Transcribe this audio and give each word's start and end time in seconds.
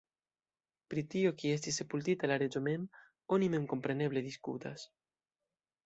Pri 0.93 1.03
tio, 1.13 1.33
kie 1.41 1.51
estis 1.59 1.77
sepultita 1.83 2.31
la 2.33 2.39
reĝo 2.45 2.63
mem, 2.71 2.89
oni 3.39 3.53
memkompreneble 3.59 4.29
diskutas. 4.31 4.93